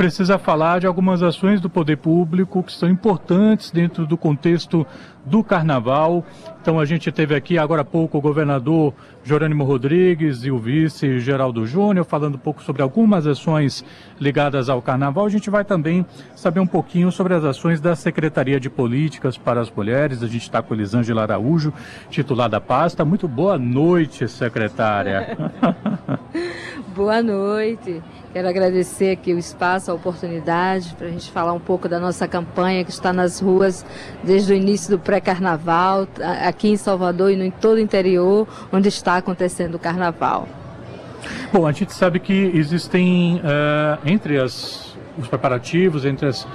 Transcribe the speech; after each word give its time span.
precisa 0.00 0.38
falar 0.38 0.80
de 0.80 0.86
algumas 0.86 1.22
ações 1.22 1.60
do 1.60 1.68
poder 1.68 1.98
público 1.98 2.62
que 2.62 2.72
são 2.72 2.88
importantes 2.88 3.70
dentro 3.70 4.06
do 4.06 4.16
contexto 4.16 4.86
do 5.26 5.44
carnaval. 5.44 6.24
Então 6.62 6.80
a 6.80 6.86
gente 6.86 7.12
teve 7.12 7.34
aqui 7.34 7.58
agora 7.58 7.82
há 7.82 7.84
pouco 7.84 8.16
o 8.16 8.20
governador 8.20 8.94
Jerônimo 9.22 9.62
Rodrigues 9.62 10.42
e 10.42 10.50
o 10.50 10.58
vice 10.58 11.20
Geraldo 11.20 11.66
Júnior 11.66 12.06
falando 12.06 12.36
um 12.36 12.38
pouco 12.38 12.62
sobre 12.62 12.80
algumas 12.80 13.26
ações 13.26 13.84
ligadas 14.18 14.70
ao 14.70 14.80
carnaval. 14.80 15.26
A 15.26 15.28
gente 15.28 15.50
vai 15.50 15.66
também 15.66 16.06
saber 16.34 16.60
um 16.60 16.66
pouquinho 16.66 17.12
sobre 17.12 17.34
as 17.34 17.44
ações 17.44 17.78
da 17.78 17.94
Secretaria 17.94 18.58
de 18.58 18.70
Políticas 18.70 19.36
para 19.36 19.60
as 19.60 19.70
Mulheres. 19.70 20.22
A 20.22 20.26
gente 20.26 20.44
está 20.44 20.62
com 20.62 20.72
Elisângela 20.72 21.20
Araújo, 21.20 21.74
titular 22.08 22.48
da 22.48 22.58
pasta. 22.58 23.04
Muito 23.04 23.28
boa 23.28 23.58
noite, 23.58 24.26
secretária. 24.26 25.36
boa 26.94 27.22
noite. 27.22 28.02
Quero 28.32 28.48
agradecer 28.48 29.12
aqui 29.12 29.32
o 29.32 29.38
espaço, 29.38 29.90
a 29.90 29.94
oportunidade 29.94 30.94
para 30.96 31.06
a 31.06 31.10
gente 31.10 31.30
falar 31.30 31.52
um 31.52 31.60
pouco 31.60 31.88
da 31.88 31.98
nossa 31.98 32.26
campanha 32.26 32.84
que 32.84 32.90
está 32.90 33.12
nas 33.12 33.40
ruas 33.40 33.84
desde 34.22 34.52
o 34.52 34.56
início 34.56 34.90
do 34.90 34.98
pré-carnaval, 34.98 36.06
aqui 36.46 36.68
em 36.68 36.76
Salvador 36.76 37.30
e 37.30 37.34
em 37.34 37.50
todo 37.50 37.76
o 37.76 37.80
interior, 37.80 38.46
onde 38.72 38.88
está 38.88 39.16
acontecendo 39.16 39.76
o 39.76 39.78
carnaval. 39.78 40.48
Bom, 41.52 41.66
a 41.66 41.72
gente 41.72 41.92
sabe 41.92 42.18
que 42.18 42.50
existem 42.54 43.36
uh, 43.36 43.98
entre 44.04 44.38
as, 44.38 44.96
os 45.18 45.28
preparativos, 45.28 46.04
entre 46.04 46.26
as, 46.26 46.46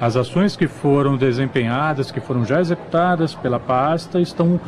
as 0.00 0.16
ações 0.16 0.56
que 0.56 0.66
foram 0.66 1.16
desempenhadas, 1.16 2.10
que 2.10 2.20
foram 2.20 2.44
já 2.44 2.60
executadas 2.60 3.34
pela 3.34 3.60
pasta, 3.60 4.20
estão 4.20 4.60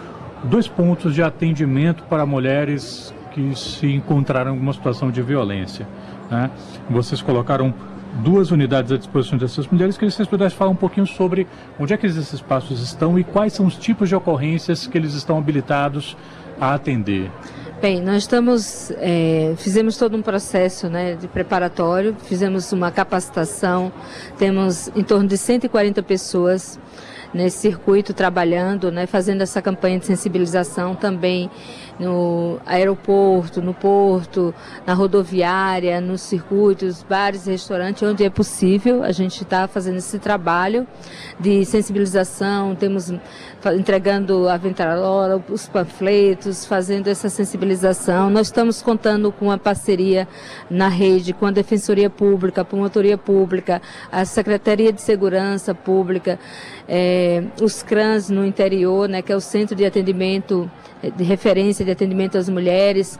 dois 0.45 0.69
pontos 0.69 1.15
de 1.15 1.23
atendimento 1.23 2.05
para 2.05 2.25
mulheres 2.25 3.13
que 3.39 3.57
se 3.57 3.87
encontraram 3.87 4.51
em 4.51 4.55
alguma 4.55 4.73
situação 4.73 5.11
de 5.13 5.23
violência. 5.23 5.87
Né? 6.29 6.51
Vocês 6.91 7.23
colocaram 7.23 7.73
duas 8.23 8.51
unidades 8.51 8.91
à 8.91 8.97
disposição 8.97 9.39
dessas 9.39 9.69
mulheres. 9.69 9.97
Queria 9.97 10.11
que 10.11 10.17
vocês 10.17 10.29
pudessem 10.29 10.59
falar 10.59 10.73
um 10.73 10.77
pouquinho 10.77 11.07
sobre 11.07 11.47
onde 11.79 11.95
é 11.95 11.97
que 11.97 12.07
esses 12.07 12.33
espaços 12.33 12.83
estão 12.83 13.17
e 13.17 13.23
quais 13.23 13.53
são 13.53 13.67
os 13.67 13.77
tipos 13.77 14.09
de 14.09 14.17
ocorrências 14.17 14.89
que 14.89 14.99
eles 14.99 15.15
estão 15.15 15.39
habilitados 15.39 16.17
a 16.61 16.75
atender. 16.75 17.31
Bem, 17.81 18.03
nós 18.03 18.17
estamos, 18.17 18.91
é, 18.97 19.55
fizemos 19.57 19.97
todo 19.97 20.17
um 20.17 20.23
processo 20.23 20.89
né, 20.89 21.15
de 21.15 21.29
preparatório, 21.29 22.17
fizemos 22.25 22.73
uma 22.73 22.91
capacitação, 22.91 23.93
temos 24.37 24.91
em 24.97 25.05
torno 25.05 25.29
de 25.29 25.39
140 25.39 26.03
pessoas 26.03 26.77
nesse 27.33 27.59
circuito 27.59 28.15
trabalhando, 28.15 28.91
né, 28.91 29.07
fazendo 29.07 29.43
essa 29.43 29.61
campanha 29.61 29.99
de 29.99 30.07
sensibilização 30.07 30.95
também 30.95 31.51
no 31.99 32.59
aeroporto, 32.65 33.61
no 33.61 33.75
porto, 33.75 34.55
na 34.87 34.95
rodoviária, 34.95 36.01
nos 36.01 36.21
circuitos, 36.23 37.03
bares, 37.03 37.47
restaurantes, 37.47 38.03
onde 38.03 38.25
é 38.25 38.31
possível. 38.31 39.03
A 39.03 39.13
gente 39.13 39.43
está 39.43 39.67
fazendo 39.67 39.97
esse 39.97 40.19
trabalho 40.19 40.87
de 41.41 41.65
sensibilização, 41.65 42.75
temos 42.75 43.13
entregando 43.77 44.49
a 44.49 44.57
ventralola, 44.57 45.43
os 45.49 45.69
panfletos, 45.69 46.65
fazendo 46.65 47.09
essa 47.09 47.29
sensibilização. 47.29 48.31
Nós 48.31 48.47
estamos 48.47 48.81
contando 48.81 49.33
com 49.33 49.51
a 49.51 49.59
parceria 49.59 50.29
na 50.71 50.89
rede 50.89 51.33
com 51.33 51.47
a 51.47 51.51
Defensoria 51.51 52.09
Pública, 52.09 52.61
a 52.61 52.65
Promotoria 52.65 53.19
Pública, 53.19 53.83
a 54.11 54.25
Secretaria 54.25 54.93
de 54.93 55.01
Segurança 55.01 55.75
Pública, 55.75 56.39
eh, 57.19 57.43
os 57.61 57.83
CRANs 57.83 58.31
no 58.31 58.45
interior, 58.45 59.09
né, 59.09 59.23
que 59.23 59.33
é 59.33 59.37
o 59.37 59.41
Centro 59.41 59.75
de 59.75 59.85
Atendimento 59.85 60.71
de 61.17 61.25
referência 61.25 61.85
de 61.85 61.91
atendimento 61.91 62.37
às 62.37 62.49
mulheres. 62.49 63.19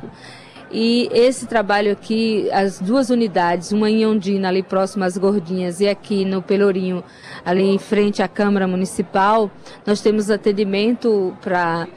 E 0.71 1.09
esse 1.13 1.47
trabalho 1.47 1.91
aqui, 1.91 2.51
as 2.51 2.79
duas 2.79 3.09
unidades, 3.09 3.73
uma 3.73 3.89
em 3.89 4.05
Ondina, 4.05 4.49
ali 4.49 4.63
próximo 4.63 5.03
às 5.03 5.17
Gordinhas, 5.17 5.81
e 5.81 5.89
aqui 5.89 6.27
no 6.27 6.43
Pelourinho, 6.43 7.03
ali 7.43 7.63
em 7.63 7.79
frente 7.79 8.23
à 8.23 8.29
Câmara 8.29 8.69
Municipal, 8.69 9.51
nós 9.87 10.03
temos 10.03 10.31
atendimento 10.31 11.35
para 11.41 11.89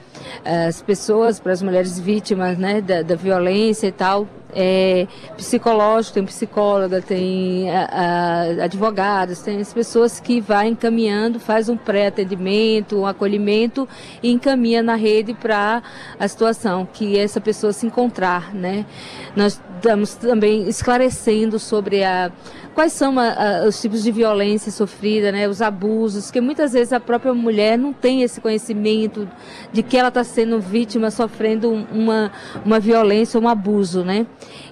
eh, 0.46 0.68
as 0.68 0.82
pessoas, 0.82 1.38
para 1.38 1.52
as 1.52 1.62
mulheres 1.62 2.00
vítimas 2.00 2.58
né, 2.58 2.80
da, 2.80 3.02
da 3.02 3.16
violência 3.16 3.88
e 3.88 3.92
tal, 3.92 4.26
é, 4.54 5.08
psicológico, 5.38 6.16
tem 6.16 6.26
psicóloga, 6.26 7.02
tem 7.02 7.70
a, 7.70 7.86
a, 7.86 8.64
advogados, 8.66 9.42
tem 9.42 9.60
as 9.60 9.74
pessoas 9.74 10.20
que 10.20 10.40
vai 10.42 10.68
encaminhando, 10.68 11.40
faz 11.40 11.70
um 11.70 11.78
pré-atendimento, 11.78 12.98
um 12.98 13.06
acolhimento 13.06 13.88
e 14.22 14.32
encaminha 14.32 14.82
na 14.82 14.96
rede 14.96 15.34
para 15.34 15.82
a 16.20 16.28
situação 16.28 16.88
que 16.92 17.18
essa 17.18 17.40
pessoa 17.40 17.74
se 17.74 17.86
encontrar, 17.86 18.54
né? 18.54 18.86
Nós 19.36 19.60
estamos 19.76 20.14
também 20.16 20.68
esclarecendo 20.68 21.58
sobre 21.58 22.04
a 22.04 22.32
quais 22.74 22.94
são 22.94 23.20
a, 23.20 23.66
os 23.68 23.82
tipos 23.82 24.04
de 24.04 24.12
violência 24.12 24.72
sofrida, 24.72 25.32
né, 25.32 25.48
os 25.48 25.62
abusos, 25.62 26.32
que 26.32 26.40
muitas 26.40 26.74
vezes 26.74 26.94
a 26.94 27.00
própria 27.00 27.34
mulher 27.34 27.78
não 27.78 27.92
tem 27.92 28.22
esse 28.22 28.40
conhecimento 28.40 29.28
de 29.72 29.84
que 29.84 29.98
ela 29.98 30.08
está 30.08 30.24
sendo 30.24 30.60
vítima, 30.60 31.12
sofrendo 31.12 31.70
uma, 31.92 32.32
uma 32.64 32.80
violência, 32.80 33.40
um 33.40 33.48
abuso, 33.48 34.04
né? 34.04 34.26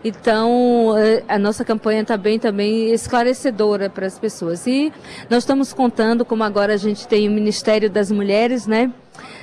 Então, 0.03 0.95
eh, 0.97 1.23
a 1.27 1.37
nossa 1.37 1.65
campanha 1.65 2.01
está 2.01 2.15
bem 2.15 2.39
também 2.39 2.91
esclarecedora 2.91 3.89
para 3.89 4.05
as 4.07 4.17
pessoas. 4.17 4.65
E 4.65 4.93
nós 5.29 5.43
estamos 5.43 5.73
contando, 5.73 6.23
como 6.23 6.43
agora 6.43 6.73
a 6.73 6.77
gente 6.77 7.07
tem 7.07 7.27
o 7.27 7.31
Ministério 7.31 7.89
das 7.89 8.09
Mulheres, 8.09 8.65
né? 8.65 8.91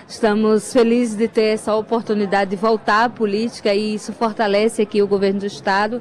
Estamos 0.09 0.73
felizes 0.73 1.17
de 1.17 1.29
ter 1.29 1.55
essa 1.55 1.75
oportunidade 1.75 2.51
de 2.51 2.57
voltar 2.57 3.05
à 3.05 3.09
política 3.09 3.75
e 3.75 3.95
isso 3.95 4.13
fortalece 4.13 4.81
aqui 4.81 5.03
o 5.03 5.07
governo 5.07 5.41
do 5.41 5.47
Estado. 5.47 6.01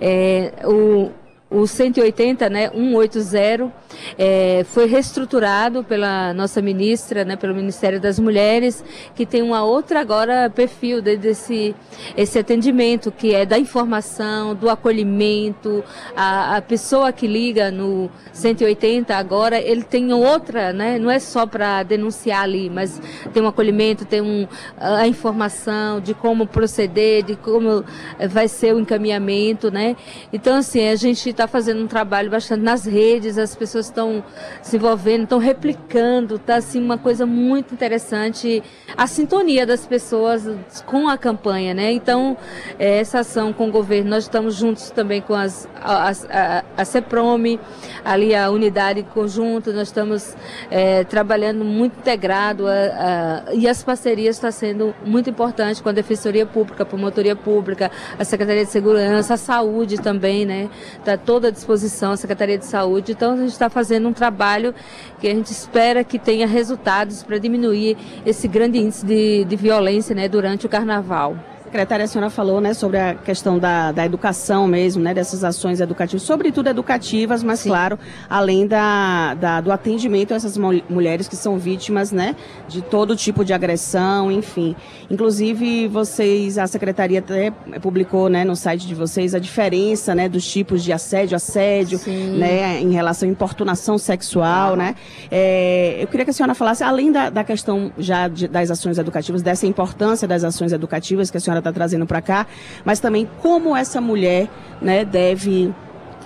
É, 0.00 0.52
o, 0.64 1.10
o 1.48 1.64
180, 1.64 2.50
né, 2.50 2.70
180, 2.70 3.72
é, 4.18 4.64
foi 4.68 4.86
reestruturado 4.86 5.84
pela 5.84 6.34
nossa 6.34 6.60
ministra, 6.60 7.24
né, 7.24 7.36
pelo 7.36 7.54
Ministério 7.54 8.00
das 8.00 8.18
Mulheres, 8.18 8.84
que 9.14 9.24
tem 9.24 9.42
uma 9.42 9.62
outra 9.62 10.00
agora 10.00 10.50
perfil 10.50 11.00
desse 11.00 11.74
esse 12.16 12.38
atendimento, 12.38 13.12
que 13.12 13.34
é 13.34 13.46
da 13.46 13.58
informação, 13.58 14.54
do 14.54 14.68
acolhimento, 14.68 15.84
a, 16.16 16.56
a 16.56 16.62
pessoa 16.62 17.12
que 17.12 17.26
liga 17.28 17.70
no 17.70 18.10
180 18.32 19.14
agora, 19.14 19.60
ele 19.60 19.84
tem 19.84 20.12
outra, 20.12 20.72
né, 20.72 20.98
não 20.98 21.10
é 21.10 21.20
só 21.20 21.46
para 21.46 21.84
denunciar 21.84 22.42
ali, 22.42 22.68
mas 22.68 23.00
tem 23.32 23.40
um 23.40 23.46
acolhimento, 23.46 24.04
tem 24.04 24.20
um, 24.20 24.48
a 24.76 25.06
informação 25.06 26.00
de 26.00 26.12
como 26.12 26.46
proceder, 26.46 27.22
de 27.22 27.36
como 27.36 27.84
vai 28.28 28.48
ser 28.48 28.74
o 28.74 28.80
encaminhamento, 28.80 29.70
né, 29.70 29.96
então 30.32 30.56
assim, 30.56 30.88
a 30.88 30.96
gente 30.96 31.35
está 31.36 31.46
fazendo 31.46 31.82
um 31.82 31.86
trabalho 31.86 32.30
bastante 32.30 32.62
nas 32.62 32.86
redes, 32.86 33.36
as 33.36 33.54
pessoas 33.54 33.86
estão 33.86 34.24
se 34.62 34.76
envolvendo, 34.76 35.24
estão 35.24 35.38
replicando, 35.38 36.36
está 36.36 36.56
assim 36.56 36.82
uma 36.82 36.96
coisa 36.96 37.26
muito 37.26 37.74
interessante, 37.74 38.62
a 38.96 39.06
sintonia 39.06 39.66
das 39.66 39.86
pessoas 39.86 40.48
com 40.86 41.08
a 41.08 41.18
campanha, 41.18 41.74
né? 41.74 41.92
Então, 41.92 42.36
é, 42.78 42.98
essa 42.98 43.20
ação 43.20 43.52
com 43.52 43.68
o 43.68 43.70
governo, 43.70 44.10
nós 44.10 44.24
estamos 44.24 44.54
juntos 44.54 44.90
também 44.90 45.20
com 45.20 45.34
as, 45.34 45.68
a, 45.74 46.10
a, 46.10 46.64
a 46.76 46.84
CEPROME, 46.84 47.60
ali 48.04 48.34
a 48.34 48.50
unidade 48.50 49.02
conjunta, 49.02 49.72
nós 49.72 49.88
estamos 49.88 50.34
é, 50.70 51.04
trabalhando 51.04 51.64
muito 51.64 51.98
integrado 51.98 52.66
a, 52.66 53.52
e 53.52 53.68
as 53.68 53.82
parcerias 53.82 54.36
estão 54.36 54.50
sendo 54.50 54.94
muito 55.04 55.28
importantes 55.28 55.80
com 55.80 55.88
a 55.90 55.92
Defensoria 55.92 56.46
Pública, 56.46 56.82
a 56.82 56.86
Promotoria 56.86 57.36
Pública, 57.36 57.90
a 58.18 58.24
Secretaria 58.24 58.64
de 58.64 58.70
Segurança, 58.70 59.34
a 59.34 59.36
Saúde 59.36 59.98
também, 59.98 60.46
né? 60.46 60.70
Está 60.98 61.18
toda 61.26 61.48
à 61.48 61.50
disposição, 61.50 62.12
a 62.12 62.16
Secretaria 62.16 62.56
de 62.56 62.64
Saúde. 62.64 63.12
Então, 63.12 63.32
a 63.32 63.36
gente 63.36 63.50
está 63.50 63.68
fazendo 63.68 64.08
um 64.08 64.12
trabalho 64.12 64.72
que 65.20 65.26
a 65.26 65.34
gente 65.34 65.50
espera 65.50 66.04
que 66.04 66.18
tenha 66.18 66.46
resultados 66.46 67.22
para 67.24 67.36
diminuir 67.36 67.98
esse 68.24 68.46
grande 68.46 68.78
índice 68.78 69.04
de, 69.04 69.44
de 69.44 69.56
violência 69.56 70.14
né, 70.14 70.28
durante 70.28 70.64
o 70.64 70.68
Carnaval. 70.68 71.36
Secretária, 71.66 72.04
a 72.04 72.08
senhora 72.08 72.30
falou 72.30 72.60
né, 72.60 72.72
sobre 72.74 72.96
a 72.96 73.14
questão 73.14 73.58
da, 73.58 73.90
da 73.90 74.06
educação 74.06 74.68
mesmo, 74.68 75.02
né, 75.02 75.12
dessas 75.12 75.42
ações 75.42 75.80
educativas, 75.80 76.22
sobretudo 76.22 76.68
educativas, 76.68 77.42
mas 77.42 77.60
Sim. 77.60 77.70
claro, 77.70 77.98
além 78.30 78.68
da, 78.68 79.34
da, 79.34 79.60
do 79.60 79.72
atendimento 79.72 80.32
a 80.32 80.36
essas 80.36 80.56
mulheres 80.56 81.26
que 81.26 81.34
são 81.34 81.58
vítimas 81.58 82.12
né, 82.12 82.36
de 82.68 82.82
todo 82.82 83.16
tipo 83.16 83.44
de 83.44 83.52
agressão, 83.52 84.30
enfim. 84.30 84.76
Inclusive, 85.10 85.88
vocês, 85.88 86.56
a 86.56 86.68
Secretaria 86.68 87.18
até 87.18 87.50
publicou 87.80 88.28
né, 88.28 88.44
no 88.44 88.54
site 88.54 88.86
de 88.86 88.94
vocês 88.94 89.34
a 89.34 89.40
diferença 89.40 90.14
né, 90.14 90.28
dos 90.28 90.48
tipos 90.48 90.84
de 90.84 90.92
assédio, 90.92 91.34
assédio, 91.34 92.00
né, 92.38 92.80
em 92.80 92.92
relação 92.92 93.28
à 93.28 93.32
importunação 93.32 93.98
sexual. 93.98 94.74
Ah. 94.74 94.76
Né? 94.76 94.94
É, 95.32 95.98
eu 96.00 96.06
queria 96.06 96.24
que 96.24 96.30
a 96.30 96.34
senhora 96.34 96.54
falasse, 96.54 96.84
além 96.84 97.10
da, 97.10 97.28
da 97.28 97.42
questão 97.42 97.90
já 97.98 98.28
de, 98.28 98.46
das 98.46 98.70
ações 98.70 98.98
educativas, 98.98 99.42
dessa 99.42 99.66
importância 99.66 100.28
das 100.28 100.44
ações 100.44 100.72
educativas 100.72 101.28
que 101.28 101.36
a 101.36 101.40
senhora 101.40 101.55
senhora 101.56 101.58
está 101.58 101.72
trazendo 101.72 102.06
para 102.06 102.20
cá, 102.20 102.46
mas 102.84 103.00
também 103.00 103.28
como 103.42 103.76
essa 103.76 104.00
mulher 104.00 104.48
né, 104.80 105.04
deve 105.04 105.74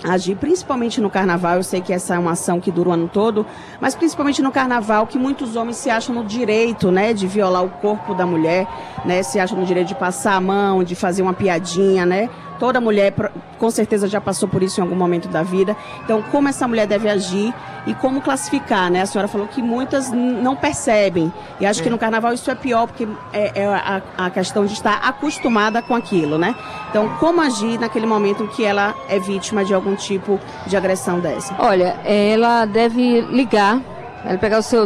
agir, 0.03 0.35
principalmente 0.35 0.99
no 0.99 1.09
carnaval. 1.09 1.57
Eu 1.57 1.63
sei 1.63 1.81
que 1.81 1.93
essa 1.93 2.15
é 2.15 2.19
uma 2.19 2.31
ação 2.31 2.59
que 2.59 2.71
dura 2.71 2.89
o 2.89 2.91
ano 2.91 3.07
todo, 3.07 3.45
mas 3.79 3.95
principalmente 3.95 4.41
no 4.41 4.51
carnaval, 4.51 5.05
que 5.07 5.17
muitos 5.17 5.55
homens 5.55 5.77
se 5.77 5.89
acham 5.89 6.15
no 6.15 6.23
direito, 6.23 6.91
né, 6.91 7.13
de 7.13 7.27
violar 7.27 7.63
o 7.63 7.69
corpo 7.69 8.13
da 8.13 8.25
mulher, 8.25 8.67
né, 9.05 9.23
se 9.23 9.39
acham 9.39 9.57
no 9.57 9.65
direito 9.65 9.89
de 9.89 9.95
passar 9.95 10.35
a 10.35 10.41
mão, 10.41 10.83
de 10.83 10.95
fazer 10.95 11.21
uma 11.21 11.33
piadinha, 11.33 12.05
né, 12.05 12.29
Toda 12.61 12.79
mulher, 12.79 13.11
com 13.57 13.71
certeza, 13.71 14.07
já 14.07 14.21
passou 14.21 14.47
por 14.47 14.61
isso 14.61 14.79
em 14.79 14.83
algum 14.83 14.95
momento 14.95 15.27
da 15.27 15.41
vida. 15.41 15.75
Então, 16.03 16.21
como 16.21 16.47
essa 16.47 16.67
mulher 16.67 16.85
deve 16.85 17.09
agir 17.09 17.51
e 17.87 17.95
como 17.95 18.21
classificar, 18.21 18.91
né? 18.91 19.01
A 19.01 19.05
senhora 19.07 19.27
falou 19.27 19.47
que 19.47 19.63
muitas 19.63 20.11
não 20.11 20.55
percebem. 20.55 21.33
E 21.59 21.65
acho 21.65 21.79
é. 21.79 21.83
que 21.83 21.89
no 21.89 21.97
carnaval 21.97 22.31
isso 22.35 22.51
é 22.51 22.53
pior, 22.53 22.85
porque 22.85 23.07
é, 23.33 23.63
é 23.63 23.65
a, 23.65 24.03
a, 24.15 24.29
questão 24.29 24.63
de 24.63 24.73
estar 24.73 24.93
acostumada 25.03 25.81
com 25.81 25.95
aquilo, 25.95 26.37
né? 26.37 26.53
Então, 26.91 27.09
como 27.19 27.41
agir 27.41 27.79
naquele 27.79 28.05
momento 28.05 28.43
em 28.43 28.47
que 28.47 28.63
ela 28.63 28.93
é 29.09 29.17
vítima 29.17 29.65
de 29.65 29.73
algum 29.73 29.95
tipo 29.95 30.39
de 30.67 30.77
agressão 30.77 31.19
dessa? 31.19 31.55
Olha, 31.57 31.99
ela 32.05 32.65
deve 32.65 33.21
ligar 33.21 33.81
ela 34.25 34.37
pegar 34.37 34.59
o 34.59 34.61
seu 34.61 34.85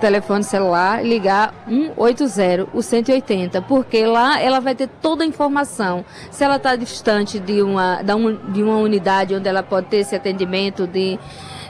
telefone 0.00 0.44
celular 0.44 1.04
e 1.04 1.08
ligar 1.08 1.52
180, 1.66 2.68
o 2.72 2.82
180, 2.82 3.62
porque 3.62 4.06
lá 4.06 4.40
ela 4.40 4.60
vai 4.60 4.74
ter 4.74 4.88
toda 5.00 5.24
a 5.24 5.26
informação. 5.26 6.04
Se 6.30 6.44
ela 6.44 6.56
está 6.56 6.76
distante 6.76 7.38
de 7.38 7.62
uma, 7.62 8.00
de 8.02 8.62
uma 8.62 8.76
unidade 8.78 9.34
onde 9.34 9.48
ela 9.48 9.62
pode 9.62 9.88
ter 9.88 9.98
esse 9.98 10.14
atendimento 10.14 10.86
de, 10.86 11.18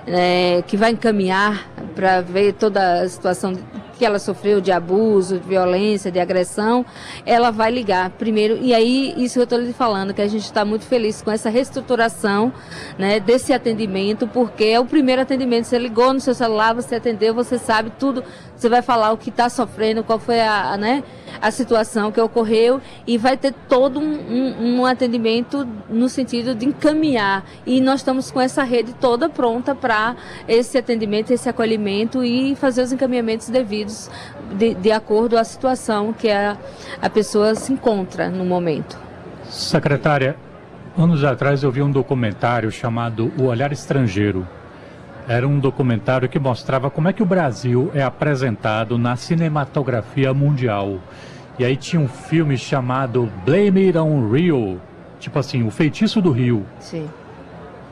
é, 0.07 0.63
que 0.67 0.77
vai 0.77 0.93
encaminhar 0.93 1.69
para 1.95 2.21
ver 2.21 2.53
toda 2.53 3.01
a 3.03 3.09
situação 3.09 3.55
que 3.97 4.05
ela 4.05 4.19
sofreu 4.19 4.61
de 4.61 4.71
abuso, 4.71 5.39
de 5.39 5.49
violência, 5.49 6.11
de 6.11 6.21
agressão, 6.21 6.85
ela 7.25 7.51
vai 7.51 7.71
ligar 7.71 8.11
primeiro. 8.11 8.59
E 8.61 8.75
aí, 8.75 9.15
isso 9.17 9.39
eu 9.39 9.45
estou 9.45 9.59
lhe 9.59 9.73
falando, 9.73 10.13
que 10.13 10.23
a 10.23 10.29
gente 10.29 10.45
está 10.45 10.65
muito 10.65 10.85
feliz 10.85 11.23
com 11.23 11.31
essa 11.31 11.49
reestruturação 11.49 12.53
né, 12.99 13.19
desse 13.19 13.53
atendimento, 13.53 14.29
porque 14.29 14.65
é 14.65 14.81
o 14.81 14.85
primeiro 14.85 15.23
atendimento. 15.23 15.65
Você 15.65 15.79
ligou 15.79 16.13
no 16.13 16.21
seu 16.21 16.35
celular, 16.35 16.75
você 16.75 16.97
atendeu, 16.97 17.35
você 17.35 17.59
sabe 17.59 17.91
tudo 17.99 18.23
você 18.57 18.69
vai 18.69 18.81
falar 18.81 19.13
o 19.13 19.19
que 19.19 19.29
está 19.29 19.49
sofrendo, 19.49 20.03
qual 20.03 20.19
foi 20.19 20.41
a, 20.41 20.73
a, 20.73 20.77
né, 20.77 21.05
a 21.41 21.51
situação 21.51 22.11
que 22.11 22.21
ocorreu 22.21 22.81
e 23.07 23.19
vai 23.19 23.37
ter 23.37 23.53
todo 23.69 24.01
um, 24.01 24.15
um, 24.15 24.81
um, 24.81 24.87
atendimento 24.87 25.67
no 25.91 26.09
sentido 26.09 26.55
de 26.55 26.67
encaminhar. 26.67 27.45
E 27.67 27.81
nós 27.81 28.01
estamos 28.01 28.31
com 28.31 28.41
essa 28.41 28.63
rede 28.63 28.95
toda 28.95 29.29
pronta 29.29 29.75
para 29.75 30.17
esse 30.49 30.79
atendimento, 30.79 31.33
esse 31.33 31.49
acolhimento 31.49 32.25
e 32.25 32.57
fazer 32.57 32.83
os 32.83 32.93
encaminhamentos 32.93 33.51
devidos 33.51 34.11
de, 34.55 34.75
de 34.75 34.91
acordo 34.91 35.37
à 35.37 35.45
situação 35.45 36.13
que 36.13 36.31
a, 36.31 36.57
a 37.01 37.11
pessoa 37.11 37.55
se 37.55 37.73
encontra 37.73 38.31
no 38.31 38.45
momento. 38.45 38.99
Secretária, 39.51 40.37
anos 40.97 41.23
atrás 41.23 41.63
eu 41.63 41.71
vi 41.71 41.83
um 41.83 41.91
documentário 41.91 42.71
chamado 42.71 43.31
O 43.39 43.45
Olhar 43.45 43.71
Estrangeiro 43.71 44.47
era 45.29 45.47
um 45.47 45.59
documentário 45.59 46.29
que 46.29 46.39
mostrava 46.39 46.89
como 46.89 47.09
é 47.09 47.13
que 47.13 47.23
o 47.23 47.27
Brasil 47.27 47.91
é 47.95 48.03
apresentado 48.03 48.97
na 48.97 49.17
cinematografia 49.17 50.33
mundial. 50.33 50.99
E 51.59 51.65
aí 51.65 51.77
tinha 51.77 52.01
um 52.01 52.09
filme 52.09 52.57
chamado 52.57 53.31
Blame 53.45 53.87
It 53.87 53.99
on 53.99 54.31
Rio, 54.31 54.81
tipo 55.19 55.39
assim, 55.39 55.67
O 55.67 55.71
Feitiço 55.71 56.21
do 56.21 56.31
Rio. 56.31 56.65
Sim. 56.79 57.09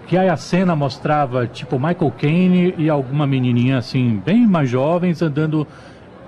Que 0.07 0.19
aí 0.19 0.29
a 0.29 0.37
cena 0.37 0.77
mostrava, 0.77 1.47
tipo, 1.47 1.79
Michael 1.79 2.13
Caine 2.19 2.75
e 2.77 2.91
alguma 2.91 3.27
menininha, 3.27 3.79
assim, 3.79 4.23
bem 4.25 4.47
mais 4.47 4.69
jovens, 4.69 5.23
andando 5.23 5.67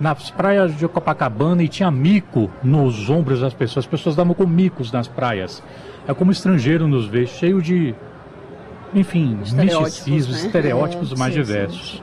nas 0.00 0.30
praias 0.30 0.76
de 0.76 0.88
Copacabana 0.88 1.62
e 1.62 1.68
tinha 1.68 1.90
mico 1.90 2.50
nos 2.62 3.08
ombros 3.10 3.40
das 3.40 3.54
pessoas. 3.54 3.84
As 3.84 3.90
pessoas 3.90 4.16
davam 4.16 4.34
com 4.34 4.46
micos 4.46 4.90
nas 4.90 5.06
praias. 5.06 5.62
É 6.08 6.14
como 6.14 6.32
estrangeiro 6.32 6.88
nos 6.88 7.06
vê, 7.06 7.26
cheio 7.26 7.60
de 7.60 7.94
enfim, 8.96 9.36
misticismos, 9.36 10.40
né? 10.40 10.46
estereótipos 10.46 11.12
é, 11.12 11.16
mais 11.16 11.34
sim, 11.34 11.40
diversos. 11.40 11.90
Sim. 11.90 12.02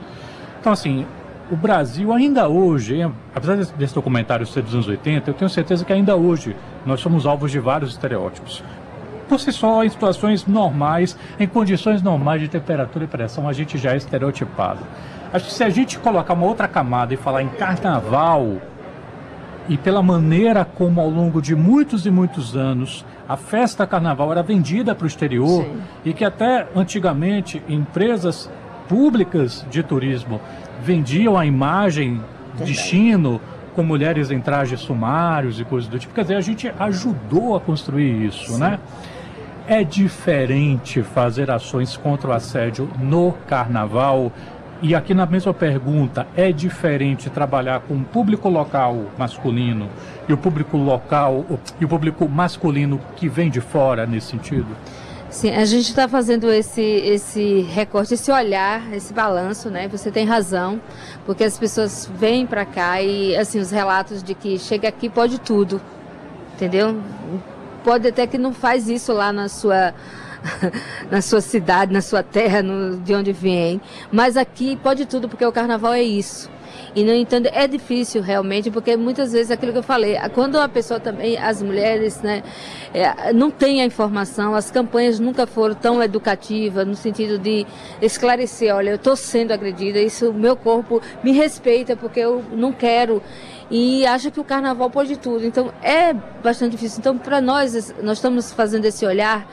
Então, 0.60 0.72
assim, 0.72 1.06
o 1.50 1.56
Brasil 1.56 2.12
ainda 2.12 2.48
hoje, 2.48 3.02
apesar 3.34 3.56
desse 3.56 3.94
documentário 3.94 4.46
ser 4.46 4.62
dos 4.62 4.72
anos 4.72 4.88
80, 4.88 5.28
eu 5.28 5.34
tenho 5.34 5.50
certeza 5.50 5.84
que 5.84 5.92
ainda 5.92 6.16
hoje 6.16 6.56
nós 6.86 7.00
somos 7.00 7.26
alvos 7.26 7.50
de 7.50 7.58
vários 7.58 7.90
estereótipos. 7.90 8.62
Por 9.28 9.40
si 9.40 9.52
só, 9.52 9.84
em 9.84 9.88
situações 9.88 10.46
normais, 10.46 11.16
em 11.38 11.46
condições 11.46 12.02
normais 12.02 12.40
de 12.40 12.48
temperatura 12.48 13.04
e 13.04 13.08
pressão, 13.08 13.48
a 13.48 13.52
gente 13.52 13.76
já 13.76 13.92
é 13.92 13.96
estereotipado. 13.96 14.80
Acho 15.32 15.46
que 15.46 15.52
se 15.52 15.64
a 15.64 15.70
gente 15.70 15.98
colocar 15.98 16.34
uma 16.34 16.46
outra 16.46 16.68
camada 16.68 17.12
e 17.12 17.16
falar 17.16 17.42
em 17.42 17.48
carnaval, 17.48 18.60
e 19.68 19.76
pela 19.76 20.02
maneira 20.02 20.64
como 20.64 21.00
ao 21.00 21.08
longo 21.08 21.40
de 21.40 21.54
muitos 21.54 22.04
e 22.06 22.10
muitos 22.10 22.56
anos 22.56 23.04
a 23.28 23.36
festa 23.36 23.86
carnaval 23.86 24.30
era 24.30 24.42
vendida 24.42 24.94
para 24.94 25.04
o 25.04 25.06
exterior 25.06 25.64
Sim. 25.64 25.80
e 26.04 26.12
que 26.12 26.24
até 26.24 26.66
antigamente 26.76 27.62
empresas 27.68 28.50
públicas 28.88 29.64
de 29.70 29.82
turismo 29.82 30.40
vendiam 30.82 31.38
a 31.38 31.46
imagem 31.46 32.20
de 32.56 32.64
destino 32.64 33.40
com 33.74 33.82
mulheres 33.82 34.30
em 34.30 34.40
trajes 34.40 34.80
sumários 34.80 35.58
e 35.58 35.64
coisas 35.64 35.88
do 35.88 35.98
tipo. 35.98 36.14
Quer 36.14 36.22
dizer, 36.22 36.36
a 36.36 36.40
gente 36.40 36.72
ajudou 36.78 37.56
a 37.56 37.60
construir 37.60 38.26
isso, 38.26 38.52
Sim. 38.52 38.60
né? 38.60 38.78
É 39.66 39.82
diferente 39.82 41.02
fazer 41.02 41.50
ações 41.50 41.96
contra 41.96 42.30
o 42.30 42.32
assédio 42.32 42.88
no 43.00 43.32
carnaval 43.48 44.30
e 44.84 44.94
aqui 44.94 45.14
na 45.14 45.24
mesma 45.24 45.54
pergunta, 45.54 46.26
é 46.36 46.52
diferente 46.52 47.30
trabalhar 47.30 47.80
com 47.80 47.94
o 47.94 48.04
público 48.04 48.50
local 48.50 49.06
masculino 49.16 49.88
e 50.28 50.32
o 50.34 50.36
público 50.36 50.76
local 50.76 51.46
e 51.80 51.86
o 51.86 51.88
público 51.88 52.28
masculino 52.28 53.00
que 53.16 53.26
vem 53.26 53.48
de 53.48 53.62
fora 53.62 54.04
nesse 54.04 54.26
sentido? 54.26 54.66
Sim, 55.30 55.52
a 55.52 55.64
gente 55.64 55.88
está 55.88 56.06
fazendo 56.06 56.52
esse, 56.52 56.82
esse 56.82 57.62
recorte, 57.62 58.12
esse 58.12 58.30
olhar, 58.30 58.92
esse 58.92 59.14
balanço, 59.14 59.70
né? 59.70 59.88
Você 59.88 60.10
tem 60.10 60.26
razão, 60.26 60.78
porque 61.24 61.44
as 61.44 61.58
pessoas 61.58 62.08
vêm 62.18 62.46
para 62.46 62.66
cá 62.66 63.00
e, 63.00 63.34
assim, 63.36 63.60
os 63.60 63.70
relatos 63.70 64.22
de 64.22 64.34
que 64.34 64.58
chega 64.58 64.86
aqui 64.86 65.08
pode 65.08 65.40
tudo, 65.40 65.80
entendeu? 66.54 67.00
Pode 67.82 68.06
até 68.06 68.26
que 68.26 68.36
não 68.36 68.52
faz 68.52 68.86
isso 68.86 69.14
lá 69.14 69.32
na 69.32 69.48
sua 69.48 69.94
na 71.10 71.20
sua 71.22 71.40
cidade, 71.40 71.92
na 71.92 72.00
sua 72.00 72.22
terra, 72.22 72.62
no, 72.62 72.96
de 72.98 73.14
onde 73.14 73.32
vem. 73.32 73.80
Mas 74.10 74.36
aqui 74.36 74.76
pode 74.76 75.06
tudo, 75.06 75.28
porque 75.28 75.44
o 75.44 75.52
carnaval 75.52 75.92
é 75.92 76.02
isso. 76.02 76.50
E, 76.94 77.02
no 77.02 77.12
entanto, 77.12 77.48
é 77.52 77.66
difícil 77.66 78.22
realmente, 78.22 78.70
porque 78.70 78.96
muitas 78.96 79.32
vezes 79.32 79.50
aquilo 79.50 79.72
que 79.72 79.78
eu 79.78 79.82
falei, 79.82 80.16
quando 80.32 80.58
a 80.58 80.68
pessoa 80.68 81.00
também, 81.00 81.36
as 81.36 81.60
mulheres, 81.60 82.20
né, 82.20 82.42
é, 82.92 83.32
não 83.32 83.50
tem 83.50 83.80
a 83.80 83.84
informação, 83.84 84.54
as 84.54 84.70
campanhas 84.70 85.18
nunca 85.18 85.46
foram 85.46 85.74
tão 85.74 86.02
educativas, 86.02 86.86
no 86.86 86.94
sentido 86.94 87.36
de 87.38 87.66
esclarecer: 88.00 88.74
olha, 88.74 88.90
eu 88.90 88.96
estou 88.96 89.16
sendo 89.16 89.52
agredida, 89.52 89.98
isso, 89.98 90.32
meu 90.32 90.56
corpo 90.56 91.02
me 91.22 91.32
respeita, 91.32 91.96
porque 91.96 92.20
eu 92.20 92.44
não 92.52 92.72
quero 92.72 93.20
e 93.70 94.06
acha 94.06 94.30
que 94.30 94.38
o 94.38 94.44
carnaval 94.44 94.88
pode 94.88 95.16
tudo. 95.16 95.44
Então 95.44 95.72
é 95.82 96.12
bastante 96.12 96.72
difícil. 96.72 97.00
Então, 97.00 97.18
para 97.18 97.40
nós, 97.40 97.92
nós 98.02 98.18
estamos 98.18 98.52
fazendo 98.52 98.84
esse 98.84 99.04
olhar 99.04 99.48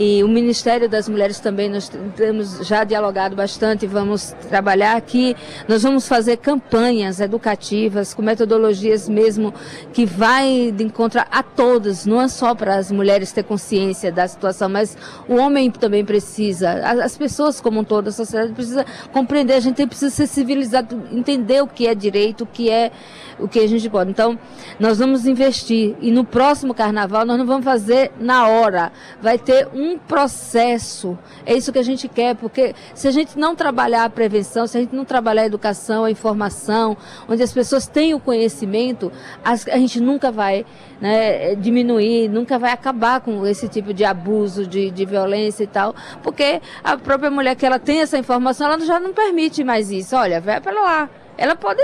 e 0.00 0.22
o 0.22 0.28
Ministério 0.28 0.88
das 0.88 1.08
Mulheres 1.08 1.40
também 1.40 1.68
nós 1.68 1.90
temos 2.14 2.64
já 2.64 2.84
dialogado 2.84 3.34
bastante, 3.34 3.84
vamos 3.84 4.32
trabalhar 4.48 4.96
aqui. 4.96 5.34
Nós 5.66 5.82
vamos 5.82 6.06
fazer 6.06 6.36
campanhas 6.36 7.18
educativas 7.18 8.14
com 8.14 8.22
metodologias 8.22 9.08
mesmo 9.08 9.52
que 9.92 10.06
vai 10.06 10.70
de 10.70 10.84
encontro 10.84 11.20
a 11.28 11.42
todos, 11.42 12.06
não 12.06 12.20
é 12.20 12.28
só 12.28 12.54
para 12.54 12.76
as 12.76 12.92
mulheres 12.92 13.32
ter 13.32 13.42
consciência 13.42 14.12
da 14.12 14.28
situação, 14.28 14.68
mas 14.68 14.96
o 15.28 15.34
homem 15.34 15.68
também 15.68 16.04
precisa, 16.04 16.70
as 17.02 17.18
pessoas 17.18 17.60
como 17.60 17.80
um 17.80 17.84
todo, 17.84 18.06
a 18.06 18.12
sociedade 18.12 18.52
precisa 18.52 18.86
compreender, 19.12 19.54
a 19.54 19.60
gente 19.60 19.84
precisa 19.84 20.14
ser 20.14 20.28
civilizado, 20.28 21.02
entender 21.10 21.60
o 21.60 21.66
que 21.66 21.88
é 21.88 21.94
direito, 21.96 22.44
o 22.44 22.46
que 22.46 22.70
é 22.70 22.92
o 23.38 23.46
que 23.46 23.60
a 23.60 23.66
gente 23.66 23.88
pode. 23.88 24.10
Então, 24.10 24.38
nós 24.78 24.98
vamos 24.98 25.26
investir 25.26 25.96
e 26.00 26.10
no 26.10 26.24
próximo 26.24 26.74
carnaval 26.74 27.24
nós 27.24 27.38
não 27.38 27.46
vamos 27.46 27.64
fazer 27.64 28.10
na 28.20 28.48
hora, 28.48 28.92
vai 29.20 29.38
ter 29.38 29.68
um 29.72 29.87
processo. 29.96 31.16
É 31.46 31.54
isso 31.54 31.72
que 31.72 31.78
a 31.78 31.82
gente 31.82 32.08
quer, 32.08 32.34
porque 32.34 32.74
se 32.94 33.06
a 33.06 33.10
gente 33.10 33.38
não 33.38 33.54
trabalhar 33.54 34.04
a 34.04 34.10
prevenção, 34.10 34.66
se 34.66 34.76
a 34.76 34.80
gente 34.80 34.94
não 34.94 35.04
trabalhar 35.04 35.42
a 35.42 35.46
educação, 35.46 36.04
a 36.04 36.10
informação, 36.10 36.96
onde 37.28 37.42
as 37.42 37.52
pessoas 37.52 37.86
têm 37.86 38.12
o 38.12 38.20
conhecimento, 38.20 39.12
a 39.44 39.78
gente 39.78 40.00
nunca 40.00 40.32
vai 40.32 40.66
né, 41.00 41.54
diminuir, 41.54 42.28
nunca 42.28 42.58
vai 42.58 42.72
acabar 42.72 43.20
com 43.20 43.46
esse 43.46 43.68
tipo 43.68 43.94
de 43.94 44.04
abuso, 44.04 44.66
de, 44.66 44.90
de 44.90 45.04
violência 45.04 45.62
e 45.62 45.68
tal, 45.68 45.94
porque 46.22 46.60
a 46.82 46.96
própria 46.96 47.30
mulher 47.30 47.54
que 47.54 47.64
ela 47.64 47.78
tem 47.78 48.00
essa 48.00 48.18
informação, 48.18 48.66
ela 48.66 48.84
já 48.84 48.98
não 48.98 49.12
permite 49.12 49.62
mais 49.62 49.90
isso. 49.90 50.16
Olha, 50.16 50.40
vai 50.40 50.60
para 50.60 50.80
lá. 50.80 51.10
Ela 51.36 51.54
pode 51.54 51.82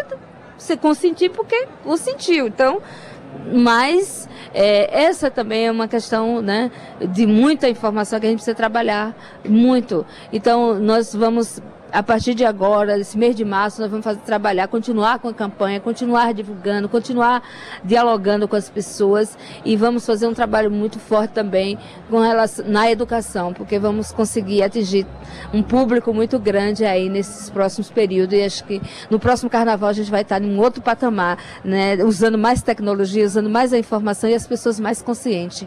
se 0.58 0.76
consentir 0.76 1.30
porque 1.30 1.66
o 1.84 1.96
sentiu. 1.96 2.46
Então, 2.46 2.80
mas 3.52 4.23
é, 4.54 5.02
essa 5.04 5.30
também 5.30 5.66
é 5.66 5.70
uma 5.70 5.88
questão 5.88 6.40
né, 6.40 6.70
de 7.12 7.26
muita 7.26 7.68
informação 7.68 8.20
que 8.20 8.26
a 8.26 8.28
gente 8.28 8.38
precisa 8.38 8.54
trabalhar 8.54 9.14
muito. 9.44 10.06
Então, 10.32 10.78
nós 10.78 11.12
vamos 11.12 11.60
a 11.94 12.02
partir 12.02 12.34
de 12.34 12.44
agora, 12.44 12.98
esse 12.98 13.16
mês 13.16 13.36
de 13.36 13.44
março, 13.44 13.80
nós 13.80 13.88
vamos 13.88 14.02
fazer, 14.02 14.18
trabalhar, 14.22 14.66
continuar 14.66 15.20
com 15.20 15.28
a 15.28 15.32
campanha, 15.32 15.78
continuar 15.78 16.34
divulgando, 16.34 16.88
continuar 16.88 17.40
dialogando 17.84 18.48
com 18.48 18.56
as 18.56 18.68
pessoas 18.68 19.38
e 19.64 19.76
vamos 19.76 20.04
fazer 20.04 20.26
um 20.26 20.34
trabalho 20.34 20.72
muito 20.72 20.98
forte 20.98 21.30
também 21.30 21.78
com 22.10 22.18
relação, 22.18 22.66
na 22.66 22.90
educação, 22.90 23.52
porque 23.52 23.78
vamos 23.78 24.10
conseguir 24.10 24.64
atingir 24.64 25.06
um 25.52 25.62
público 25.62 26.12
muito 26.12 26.36
grande 26.36 26.84
aí 26.84 27.08
nesses 27.08 27.48
próximos 27.48 27.92
períodos 27.92 28.36
e 28.36 28.42
acho 28.42 28.64
que 28.64 28.82
no 29.08 29.20
próximo 29.20 29.48
carnaval 29.48 29.88
a 29.88 29.92
gente 29.92 30.10
vai 30.10 30.22
estar 30.22 30.42
em 30.42 30.52
um 30.52 30.58
outro 30.58 30.82
patamar, 30.82 31.38
né, 31.64 32.02
usando 32.02 32.36
mais 32.36 32.60
tecnologia, 32.60 33.24
usando 33.24 33.48
mais 33.48 33.72
a 33.72 33.78
informação 33.78 34.28
e 34.28 34.34
as 34.34 34.48
pessoas 34.48 34.80
mais 34.80 35.00
conscientes. 35.00 35.64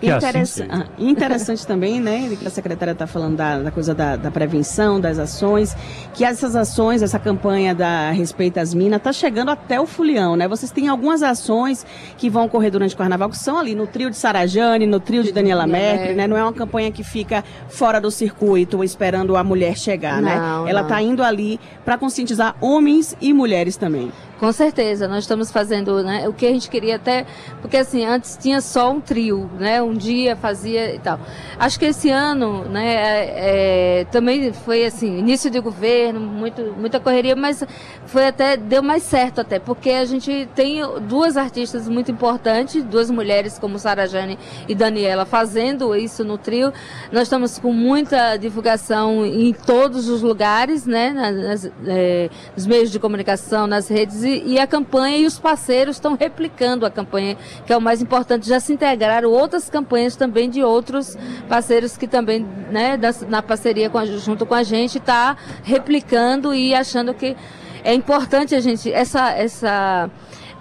Que 0.00 0.10
assim 0.10 0.26
Interessa- 0.28 0.62
seja. 0.64 0.68
ah, 0.72 0.86
interessante 0.98 1.66
também, 1.66 1.98
né, 2.00 2.36
que 2.38 2.46
a 2.46 2.50
secretária 2.50 2.92
está 2.92 3.06
falando 3.06 3.36
da, 3.36 3.58
da 3.60 3.70
coisa 3.70 3.94
da, 3.94 4.14
da 4.16 4.30
prevenção, 4.30 5.00
das 5.00 5.18
ações, 5.18 5.74
que 6.12 6.22
essas 6.24 6.54
ações, 6.54 7.02
essa 7.02 7.18
campanha 7.18 7.74
da 7.74 8.10
Respeita 8.10 8.60
às 8.60 8.74
Minas, 8.74 8.98
está 8.98 9.10
chegando 9.12 9.50
até 9.50 9.80
o 9.80 9.86
Fulião, 9.86 10.36
né? 10.36 10.46
Vocês 10.46 10.70
têm 10.70 10.88
algumas 10.88 11.22
ações 11.22 11.86
que 12.18 12.28
vão 12.28 12.44
ocorrer 12.44 12.70
durante 12.70 12.94
o 12.94 12.98
carnaval, 12.98 13.30
que 13.30 13.38
são 13.38 13.58
ali 13.58 13.74
no 13.74 13.86
trio 13.86 14.10
de 14.10 14.16
Sarajane, 14.16 14.86
no 14.86 15.00
trio 15.00 15.22
de 15.22 15.32
Daniela 15.32 15.66
Mercury, 15.66 15.96
Mercury. 15.98 16.14
né? 16.16 16.26
Não 16.26 16.36
é 16.36 16.42
uma 16.42 16.52
campanha 16.52 16.90
que 16.92 17.02
fica 17.02 17.42
fora 17.68 17.98
do 18.00 18.10
circuito, 18.10 18.84
esperando 18.84 19.34
a 19.34 19.42
mulher 19.42 19.76
chegar, 19.78 20.20
né? 20.20 20.36
Não, 20.36 20.68
Ela 20.68 20.80
não. 20.82 20.88
está 20.88 21.00
indo 21.00 21.22
ali 21.22 21.58
para 21.86 21.96
conscientizar 21.96 22.54
homens 22.60 23.16
e 23.20 23.32
mulheres 23.32 23.76
também. 23.78 24.12
Com 24.38 24.52
certeza, 24.52 25.08
nós 25.08 25.20
estamos 25.24 25.50
fazendo 25.50 26.02
né, 26.02 26.28
o 26.28 26.32
que 26.32 26.44
a 26.44 26.50
gente 26.50 26.68
queria 26.68 26.96
até, 26.96 27.24
porque 27.62 27.78
assim, 27.78 28.04
antes 28.04 28.36
tinha 28.36 28.60
só 28.60 28.92
um 28.92 29.00
trio, 29.00 29.50
né? 29.58 29.80
Um 29.80 29.94
dia 29.94 30.36
fazia 30.36 30.94
e 30.94 30.98
tal. 30.98 31.18
Acho 31.58 31.78
que 31.78 31.86
esse 31.86 32.10
ano, 32.10 32.66
né, 32.66 32.86
é, 32.86 34.00
é, 34.00 34.04
também 34.04 34.52
foi 34.52 34.84
assim, 34.84 35.18
início 35.18 35.50
de 35.50 35.58
governo, 35.58 36.20
muito, 36.20 36.60
muita 36.78 37.00
correria, 37.00 37.34
mas 37.34 37.64
foi 38.04 38.26
até, 38.26 38.58
deu 38.58 38.82
mais 38.82 39.04
certo 39.04 39.40
até, 39.40 39.58
porque 39.58 39.88
a 39.88 40.04
gente 40.04 40.46
tem 40.54 40.82
duas 41.08 41.38
artistas 41.38 41.88
muito 41.88 42.10
importantes, 42.10 42.84
duas 42.84 43.10
mulheres 43.10 43.58
como 43.58 43.78
Sara 43.78 44.06
Jane 44.06 44.38
e 44.68 44.74
Daniela 44.74 45.24
fazendo 45.24 45.96
isso 45.96 46.22
no 46.24 46.36
trio. 46.36 46.74
Nós 47.10 47.22
estamos 47.22 47.58
com 47.58 47.72
muita 47.72 48.36
divulgação 48.36 49.24
em 49.24 49.54
todos 49.54 50.10
os 50.10 50.20
lugares, 50.20 50.84
né? 50.84 51.10
Nas, 51.10 51.70
é, 51.86 52.28
nos 52.54 52.66
meios 52.66 52.90
de 52.90 52.98
comunicação, 52.98 53.66
nas 53.66 53.88
redes, 53.88 54.25
e, 54.26 54.54
e 54.54 54.58
a 54.58 54.66
campanha 54.66 55.16
e 55.18 55.26
os 55.26 55.38
parceiros 55.38 55.96
estão 55.96 56.14
replicando 56.16 56.84
a 56.84 56.90
campanha, 56.90 57.36
que 57.66 57.72
é 57.72 57.76
o 57.76 57.80
mais 57.80 58.02
importante. 58.02 58.48
Já 58.48 58.60
se 58.60 58.72
integraram 58.72 59.30
outras 59.30 59.70
campanhas 59.70 60.16
também 60.16 60.50
de 60.50 60.62
outros 60.62 61.16
parceiros 61.48 61.96
que 61.96 62.06
também, 62.06 62.46
né, 62.70 62.96
da- 62.96 63.14
na 63.28 63.42
parceria 63.42 63.88
com 63.88 63.98
a- 63.98 64.06
junto 64.06 64.44
com 64.44 64.54
a 64.54 64.62
gente, 64.62 64.98
está 64.98 65.36
replicando 65.62 66.54
e 66.54 66.74
achando 66.74 67.14
que 67.14 67.36
é 67.84 67.94
importante 67.94 68.54
a 68.54 68.60
gente, 68.60 68.92
essa, 68.92 69.30
essa 69.30 70.10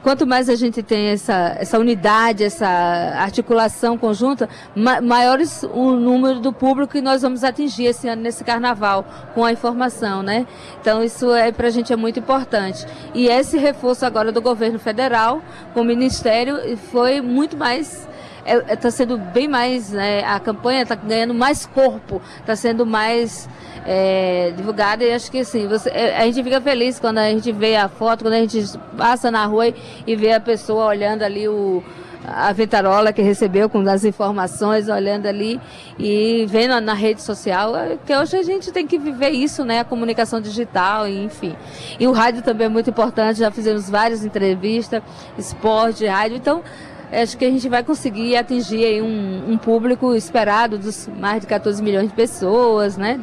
quanto 0.05 0.27
mais 0.27 0.49
a 0.49 0.55
gente 0.55 0.83
tem 0.83 1.07
essa, 1.07 1.55
essa 1.59 1.79
unidade, 1.79 2.43
essa 2.43 2.67
articulação 2.67 3.97
conjunta, 3.97 4.47
ma 4.75 5.01
maiores 5.01 5.63
o 5.63 5.93
número 5.93 6.39
do 6.39 6.53
público 6.53 6.93
que 6.93 7.01
nós 7.01 7.23
vamos 7.23 7.43
atingir 7.43 7.85
esse 7.85 8.07
ano 8.07 8.21
nesse 8.21 8.43
carnaval 8.43 9.03
com 9.33 9.43
a 9.43 9.51
informação, 9.51 10.21
né? 10.21 10.45
Então 10.79 11.03
isso 11.03 11.33
é 11.33 11.51
para 11.51 11.69
a 11.69 11.71
gente 11.71 11.91
é 11.91 11.95
muito 11.95 12.19
importante. 12.19 12.85
E 13.15 13.27
esse 13.27 13.57
reforço 13.57 14.05
agora 14.05 14.31
do 14.31 14.43
governo 14.43 14.77
federal 14.77 15.41
com 15.73 15.81
o 15.81 15.83
ministério 15.83 16.77
foi 16.91 17.19
muito 17.19 17.57
mais 17.57 18.07
está 18.45 18.91
sendo 18.91 19.17
bem 19.17 19.47
mais, 19.47 19.91
né, 19.91 20.23
a 20.23 20.39
campanha 20.39 20.83
está 20.83 20.95
ganhando 20.95 21.33
mais 21.33 21.65
corpo, 21.65 22.21
está 22.39 22.55
sendo 22.55 22.85
mais 22.85 23.49
é, 23.85 24.53
divulgada 24.55 25.03
e 25.03 25.11
acho 25.11 25.31
que 25.31 25.39
assim, 25.39 25.67
você, 25.67 25.89
é, 25.89 26.17
a 26.17 26.25
gente 26.25 26.43
fica 26.43 26.61
feliz 26.61 26.99
quando 26.99 27.17
a 27.17 27.29
gente 27.29 27.51
vê 27.51 27.75
a 27.75 27.87
foto, 27.87 28.23
quando 28.23 28.33
a 28.33 28.39
gente 28.39 28.63
passa 28.97 29.31
na 29.31 29.45
rua 29.45 29.73
e, 30.05 30.15
vê 30.15 30.33
a 30.33 30.39
pessoa 30.39 30.85
olhando 30.85 31.23
ali 31.23 31.47
o 31.47 31.83
a 32.27 32.51
ventarola 32.51 33.13
que 33.13 33.21
recebeu 33.21 33.69
com 33.69 33.87
as 33.87 34.03
informações, 34.03 34.89
olhando 34.89 35.27
ali 35.27 35.61
e 35.99 36.43
vendo 36.49 36.81
na 36.81 36.95
rede 36.95 37.21
social, 37.21 37.75
é, 37.75 37.97
que 38.03 38.15
hoje 38.15 38.35
a 38.35 38.41
gente 38.41 38.71
tem 38.71 38.87
que 38.87 38.97
viver 38.97 39.29
isso, 39.29 39.63
né? 39.63 39.81
A 39.81 39.85
comunicação 39.85 40.41
digital, 40.41 41.07
enfim. 41.07 41.55
E 41.99 42.07
o 42.07 42.11
rádio 42.11 42.41
também 42.41 42.65
é 42.65 42.69
muito 42.69 42.89
importante, 42.89 43.39
já 43.39 43.51
fizemos 43.51 43.87
várias 43.87 44.25
entrevistas, 44.25 45.03
esporte, 45.37 46.07
rádio, 46.07 46.37
então 46.37 46.63
acho 47.11 47.37
que 47.37 47.45
a 47.45 47.49
gente 47.49 47.67
vai 47.69 47.83
conseguir 47.83 48.35
atingir 48.35 49.01
um, 49.01 49.51
um 49.51 49.57
público 49.57 50.13
esperado 50.15 50.77
dos 50.77 51.07
mais 51.19 51.41
de 51.41 51.47
14 51.47 51.81
milhões 51.81 52.09
de 52.09 52.15
pessoas, 52.15 52.97
né? 52.97 53.19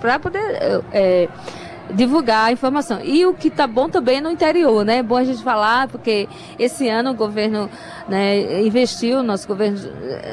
Para 0.00 0.18
poder 0.18 0.40
é, 0.92 1.28
divulgar 1.94 2.46
a 2.46 2.52
informação. 2.52 3.00
E 3.02 3.24
o 3.24 3.34
que 3.34 3.48
está 3.48 3.66
bom 3.66 3.88
também 3.88 4.18
é 4.18 4.20
no 4.20 4.30
interior, 4.30 4.84
né? 4.84 4.98
É 4.98 5.02
bom 5.02 5.16
a 5.16 5.24
gente 5.24 5.42
falar, 5.42 5.88
porque 5.88 6.28
esse 6.58 6.88
ano 6.88 7.10
o 7.10 7.14
governo 7.14 7.68
né, 8.08 8.62
investiu, 8.62 9.22
nosso, 9.22 9.46
governo, 9.46 9.78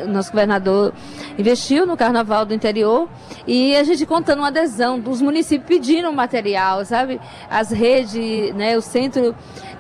nosso 0.08 0.32
governador 0.32 0.94
investiu 1.38 1.86
no 1.86 1.98
carnaval 1.98 2.46
do 2.46 2.54
interior 2.54 3.10
e 3.46 3.76
a 3.76 3.84
gente 3.84 4.06
contando 4.06 4.40
uma 4.40 4.48
adesão 4.48 5.00
dos 5.00 5.22
municípios 5.22 5.68
pedindo 5.68 6.12
material, 6.12 6.86
sabe? 6.86 7.20
As 7.50 7.72
redes, 7.72 8.54
né, 8.56 8.78
o 8.78 8.82
centro 8.82 9.36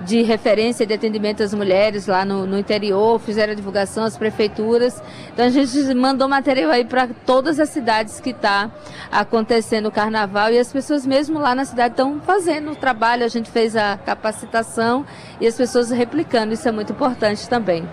de 0.05 0.21
referência 0.21 0.85
de 0.85 0.93
atendimento 0.93 1.41
às 1.41 1.53
mulheres 1.53 2.05
lá 2.05 2.23
no, 2.23 2.45
no 2.45 2.57
interior, 2.57 3.19
fizeram 3.19 3.53
a 3.53 3.55
divulgação, 3.55 4.03
as 4.03 4.17
prefeituras. 4.17 5.01
Então 5.33 5.45
a 5.45 5.49
gente 5.49 5.93
mandou 5.93 6.27
material 6.29 6.71
aí 6.71 6.85
para 6.85 7.07
todas 7.25 7.59
as 7.59 7.69
cidades 7.69 8.19
que 8.19 8.29
está 8.29 8.71
acontecendo 9.11 9.87
o 9.87 9.91
carnaval 9.91 10.51
e 10.51 10.59
as 10.59 10.71
pessoas 10.71 11.05
mesmo 11.05 11.39
lá 11.39 11.55
na 11.55 11.65
cidade 11.65 11.93
estão 11.93 12.21
fazendo 12.21 12.71
o 12.71 12.75
trabalho, 12.75 13.25
a 13.25 13.27
gente 13.27 13.49
fez 13.49 13.75
a 13.75 13.97
capacitação 13.97 15.05
e 15.41 15.47
as 15.47 15.57
pessoas 15.57 15.89
replicando, 15.89 16.53
isso 16.53 16.67
é 16.67 16.71
muito 16.71 16.93
importante 16.93 17.49
também. 17.49 17.87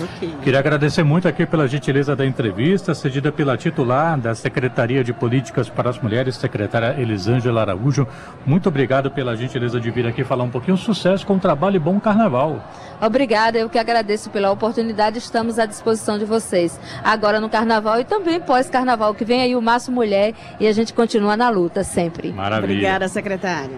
Ok. 0.00 0.34
Queria 0.42 0.58
agradecer 0.58 1.02
muito 1.02 1.28
aqui 1.28 1.44
pela 1.44 1.68
gentileza 1.68 2.16
da 2.16 2.24
entrevista, 2.24 2.94
cedida 2.94 3.30
pela 3.30 3.56
titular 3.56 4.18
da 4.18 4.34
Secretaria 4.34 5.04
de 5.04 5.12
Políticas 5.12 5.68
para 5.68 5.90
as 5.90 5.98
Mulheres, 5.98 6.36
secretária 6.36 6.94
Elisângela 6.98 7.60
Araújo. 7.60 8.06
Muito 8.46 8.68
obrigado 8.68 9.10
pela 9.10 9.36
gentileza 9.36 9.80
de 9.80 9.90
vir 9.90 10.06
aqui 10.06 10.24
falar 10.24 10.44
um 10.44 10.50
pouquinho. 10.50 10.76
Sucesso 10.76 11.26
com 11.26 11.36
o 11.36 11.38
trabalho 11.38 11.76
e 11.76 11.78
bom 11.78 12.00
carnaval. 12.00 12.62
Obrigada, 13.00 13.58
eu 13.58 13.68
que 13.68 13.78
agradeço 13.78 14.30
pela 14.30 14.50
oportunidade, 14.50 15.18
estamos 15.18 15.58
à 15.58 15.66
disposição 15.66 16.18
de 16.18 16.24
vocês. 16.24 16.78
Agora 17.02 17.40
no 17.40 17.48
carnaval 17.48 18.00
e 18.00 18.04
também 18.04 18.40
pós-carnaval, 18.40 19.14
que 19.14 19.24
vem 19.24 19.42
aí 19.42 19.56
o 19.56 19.62
Márcio 19.62 19.92
Mulher 19.92 20.34
e 20.60 20.66
a 20.66 20.72
gente 20.72 20.92
continua 20.94 21.36
na 21.36 21.50
luta 21.50 21.82
sempre. 21.82 22.32
Maravilha. 22.32 22.72
Obrigada, 22.72 23.08
secretária. 23.08 23.76